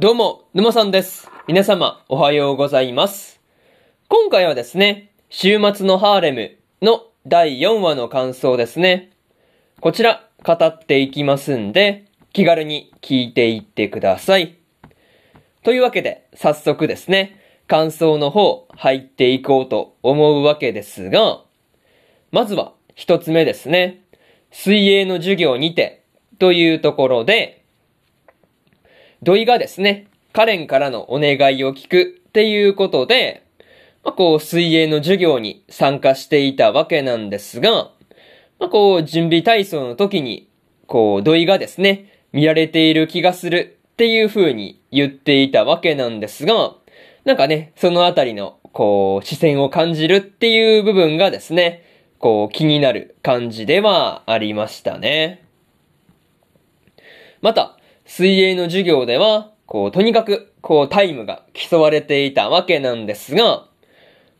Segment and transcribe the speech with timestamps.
[0.00, 1.30] どうも、沼さんです。
[1.46, 3.40] 皆様、おはようございます。
[4.08, 9.12] 今回はですね、週末のハーレムの第4話の感想ですね。
[9.80, 14.56] こちら、語っていきますんで、気軽に聞いていってください。
[15.62, 21.44] というわけで、早速ですね、感想の方、入っていこうと思うわけですが、
[22.32, 24.02] まずは、一つ目ですね。
[24.50, 26.02] 水泳の授業にて、
[26.40, 27.63] というところで、
[29.24, 33.42] 土井がですね、カレンからのお願いを聞くっていうことで、
[34.04, 37.90] まあ、こう、水泳の授業に参加していたわけなんですが、
[38.58, 40.46] まあ、こう、準備体操の時に、
[40.86, 46.74] こう、土井がですね、見られている気がするっていう風に言っていたわけなんですが、
[47.24, 51.82] なんかね、そのあたりの、こう、視線を感じるっていう部分がですね、
[52.18, 55.44] こう、気になる感じではありましたね。
[57.40, 63.66] また、水泳の授業では、こう、とにかく、こう、タイムが競われていたわけなんですが、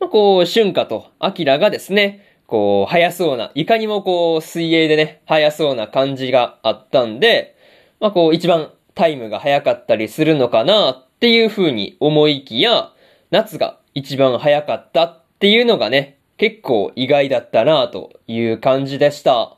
[0.00, 7.54] まあ、こう、春夏とアキラがですね、こう、速そうな、いかにもこう、水泳でね、速そうな感じがあったんで、
[8.00, 12.92] まあ、こう、一番タイムが速かったりするのかなっていう風に思いきや、
[13.30, 19.56] 夏が一番速かったっていうのがね、結構意外だったなという感じでした。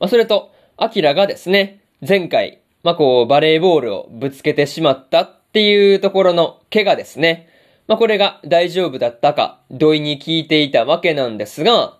[0.00, 7.48] まあ、それと、アキラがですね、前回、まあ、こう、バレーボールをぶつけてしまったっていうところの怪我ですね。
[7.88, 11.98] まあ、これが大丈夫だったか、土井に聞いていたわけなんですが、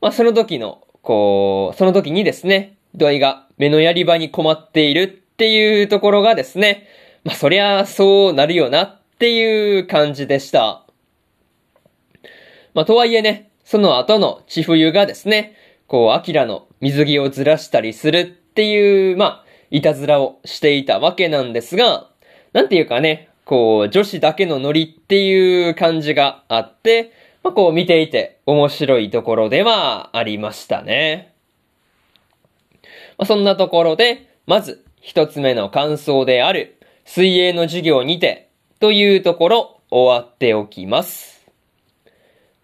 [0.00, 6.86] まあ、その時の、こう、その時にですね、土井が目のやり場に困っているっていうところがですね、
[7.24, 10.84] まあ、そりゃそうなるよなっていう感じでした。
[12.72, 15.56] まあ、とはいえね、その後の千冬がですね、
[15.88, 22.10] こう、アキラの水着をずらしたりするっていう、まあ、いたずらをしていたわけなんですが、
[22.52, 27.10] なんていうかね、こう、女子だけのノリっていう感じがあって、
[27.42, 31.32] まあ、こう見ていて面白いところではありましたね。
[33.16, 41.46] まあ、そんなところで、まず一つ目の感想である、水泳の授業にて、というところ終わっておきます。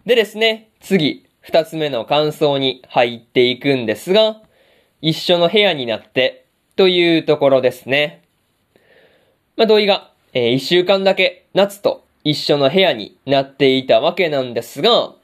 [0.05, 4.43] でですね、次、二つ目の感想に入っていくんですが、
[5.01, 8.23] 一緒の部屋になって、というところですね。
[9.55, 15.15] まあ、土井が、えー一週間だけ夏と一緒の部屋になっていたわけなんですが、ま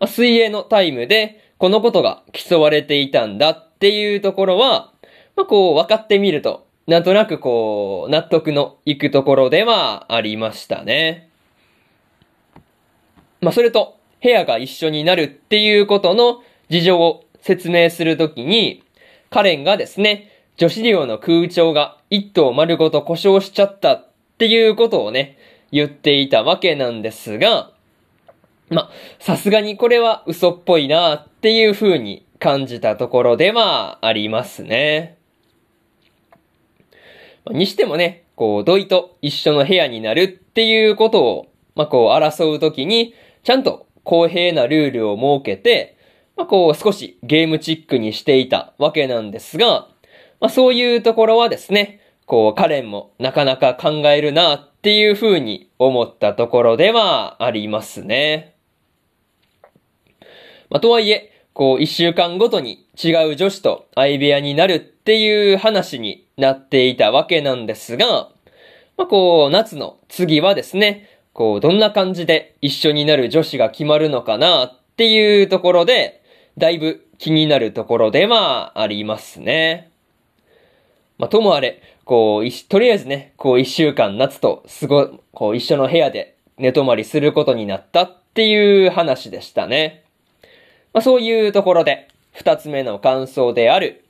[0.00, 4.92] あ、水泳のタイムでこのことが競われていたんだっていうところは、
[5.36, 11.28] まあ、こう分かってみると、なんとなくこう、納得のいくところではありましたね。
[13.40, 18.82] まあ、それと、部屋が一緒になるっていうことの事情を説明するときに、
[19.30, 24.08] カレンがですね、女子寮の空調が一棟丸ごと故障しちゃったっ
[24.38, 25.36] ていうことをね、
[25.70, 27.70] 言っていたわけなんですが、
[28.70, 35.16] ま、さすがにこれは嘘っぽいなっていう風に感じたところではありますね。
[37.50, 45.97] にしてもね、こう、土井と一緒の部屋になるっていうことを、まあ、こう、争うときに、ちゃんと公平なルールを設けて、
[46.38, 49.88] まあ、こう、少しゲームチックにしていたわけなんですが、
[50.40, 58.54] まあ、そういうところはですね、こう、カレンもなかなか考えるなっていう風に思ったところではありますね。
[60.70, 68.28] まあ、とはいえ、こう、一週間ごとに違う女子と相部屋になるっていう話になっていたわけなんですが、
[68.96, 76.17] まあ、こう、夏の次はですね、こう、どんな感じで一緒になる女子が決まるのかなっていうところで、
[76.58, 79.90] だいぶ気になるところではありますね。
[81.16, 90.04] まあ、ともあれ、こう、とりあえずね、こう一週間夏と過ご、こう一緒の部屋で寝泊まりすることになったっていう話でしたね。
[90.92, 94.04] まあ、そういうところで、二つ目の感想である、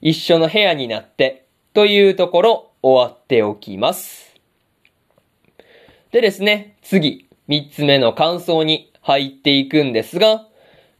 [0.00, 4.34] 一緒の部屋になって、というところ、終わっておきます。
[6.12, 10.46] でですね、次、三つ目の感想に入っていくんですが、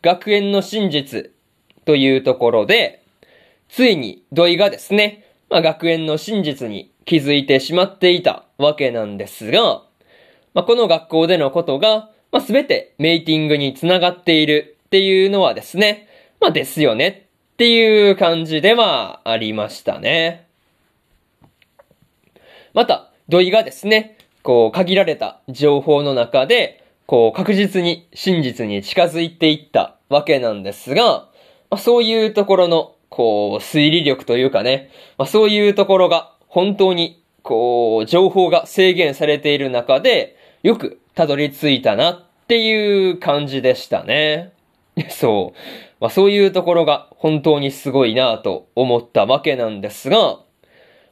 [0.05, 1.31] 学園の真実
[1.87, 3.03] というところで、
[3.71, 9.83] ついに土井がですね、まあ、学園の真実に気づいてしまっていたわけなんですが、
[10.53, 16.07] まあ、この学校でのことが、まあ、全てメイティングにつながっているっていうのはですね、
[16.39, 20.47] まあ、ですよねっていう感じではありましたね。
[22.75, 31.31] また、土井がですね、こう、限られた情報の中で、こう、確実に真実に近づいていったわけなんですが、ま
[31.71, 44.53] あ、そういうところの、こう、推理力というかね、まあ、そういうところが本当にこう、情報が制限されている中で、よくたどり着いたなっていう感じでしたね。
[45.11, 45.59] そう。
[46.01, 50.41] まあそういうところが本当にすごいなと思ったわけなんですが、ま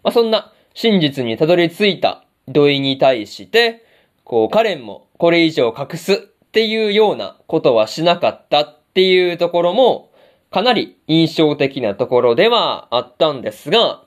[0.04, 3.84] あそんな真実にたどり着いた土井に対して、
[4.24, 6.16] こう、カレンもこれ以上隠すっ
[6.52, 10.10] ていうようなことはしなかったっていうところも、
[10.50, 14.02] かなり印象的なところではあったんですが、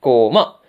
[0.00, 0.60] こう、まあ、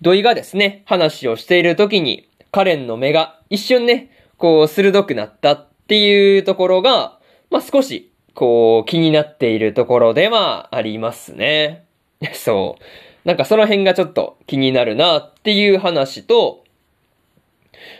[0.00, 11.84] 土井がですね、話をしている時に、カレンの目が一瞬ね、こう、鋭くなったっていうところが、まあ、少し、こう、気になっているところではありますね。
[12.34, 13.28] そう。
[13.28, 16.64] なんかその辺がちょっと気になるなっていう話と、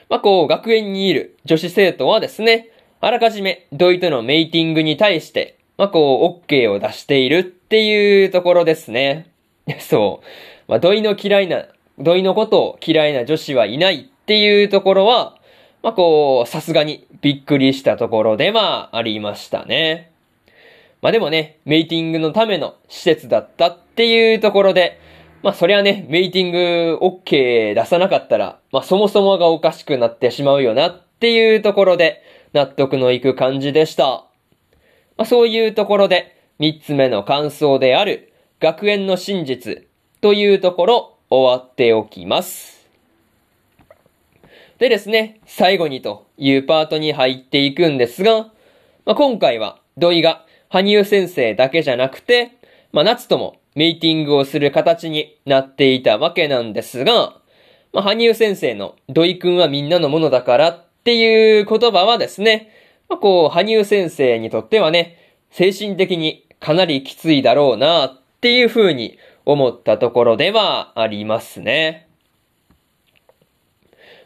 [0.09, 2.72] まあ、こう、学園にいる女子生徒はですね、
[3.05, 9.27] あらかじめ土井とのメイティングに対して、まあ、こう、OK を出しているっていうところですね。
[9.81, 10.71] そう。
[10.71, 11.67] まあ、土井の嫌いな、
[11.99, 15.35] 土井のことを嫌いな女子はいないっていうところは、
[15.83, 20.13] まあ、こう、さすがにびっくりしたところではありましたね。
[21.01, 25.01] まあ、でもね、メイティングのための施設だったっていうところで、
[25.43, 32.23] まあそりゃね、メイティング OK 出さなかったら、まあそもそもがおかしくなってしまうよなっていうところで
[32.53, 34.25] 納得のいく感じでした。
[35.17, 39.87] まあそういうところで三つ目の感想である学園の真実
[40.21, 42.87] というところ終わっておきます。
[44.79, 48.51] でですね、最後にというパートに入っていくんですが、
[49.05, 52.59] まあ、今回は土井が羽生先生だけじゃなくて、
[52.93, 57.37] まあ、夏ともメイティングをする形になっていたわけなんですが、
[57.93, 62.71] まあ、羽生先生の土井くんはみんなのものだからっていう言葉はですね、
[63.09, 65.19] まあ、こう、羽生先生にとってはね、
[65.51, 72.07] 精神的にかなりきついだろうなっていうふうに思ったところではありますね。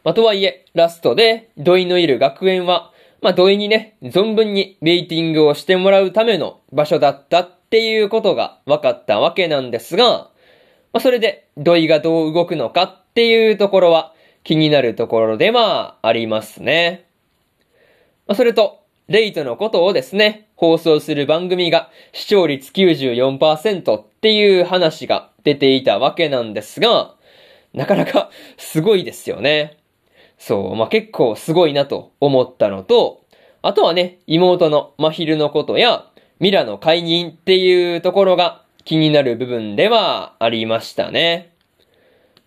[0.04, 10.28] まあ、とはいえ、ラストで土井のいる学園は、まあ、土井にね、存分にメイティングをしてもらうための場所だったっていうことが分かったわけなんですが、
[10.92, 14.12] まあ、それで土井がどう動くのかっていうところは
[14.46, 17.04] 気になるところではありますね。
[18.28, 27.16] まあ、それと、レイトのことをですね、放送する番組が視聴率94%っていう話が出ていたわけなんですが、
[27.74, 29.78] なかなかすごいですよね。
[30.38, 33.24] そう、まあ、結構すごいなと思ったのと、
[33.62, 36.06] あとはね、妹の真昼のことや、
[36.38, 41.55] ミラの解任っていうところが気になる部分ではありましたね。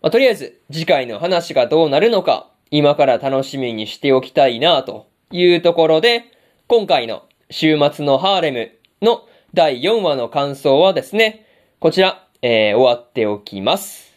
[0.02, 6.26] まあ、とりあえず次回の話がどうなるのか今から楽しみにしておきたいなというところで
[6.68, 9.24] 今回の週末のハーレムの
[9.56, 11.48] 第4話の感想はですね、
[11.80, 14.14] こちら、えー、終わっておきます。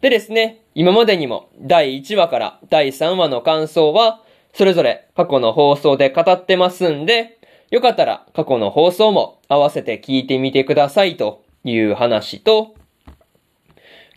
[0.00, 4.20] でですね、今までにも第1話から第3話の感想は
[4.52, 7.38] それぞれ過去の放送で語ってますんで、
[7.70, 12.74] よかったら過去の放送も合わせて聞いてみてくださいという話と、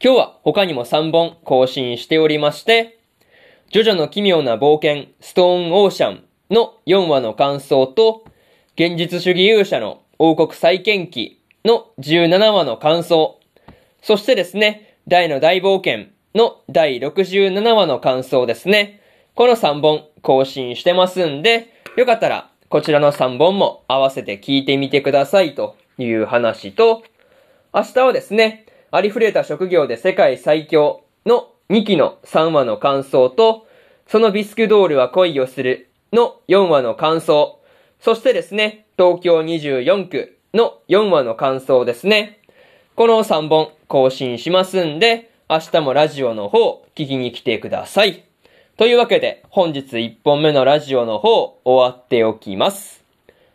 [0.04, 2.98] 今日は他にも3本更新しておりまして、
[3.70, 8.24] ジョジョの奇妙な冒険、ストーンオーシャンの4話の感想と、
[8.74, 13.40] 現実主義勇者の王国再建記の17話の感想、
[14.02, 19.02] そしてですね、大の大冒険の第67話の感想ですね。
[19.36, 27.04] この3本更新してますんで、よかったらこちらの3本も合わせて聞いてみてくださいという話と、
[27.72, 33.66] 明日はですね、ありふれた職業で世界最強の2期の3話の感想と、
[34.06, 37.60] そのビスクドールは恋をするの4話の感想、
[38.02, 42.40] そしてですね、東京24区の4話の感想ですね。
[42.96, 48.26] この3本更新しますんで、明日もラジオの方聞きに来てください。
[48.76, 53.04] というわけで、本日1本目のラジオの方、終わっておきます。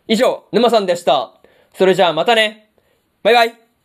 [0.08, 1.32] 以上、沼さんでした。
[1.74, 2.70] それじゃあまたね。
[3.22, 3.65] バイバイ。